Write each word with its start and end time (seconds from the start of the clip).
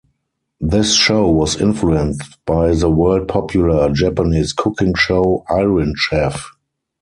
This 0.59 0.95
show 0.95 1.29
was 1.29 1.61
influenced 1.61 2.43
by 2.47 2.73
the 2.73 2.89
world-popular 2.89 3.91
Japanese 3.93 4.51
cooking 4.51 4.95
show 4.97 5.43
Iron 5.47 5.93
Chef. 5.95 6.49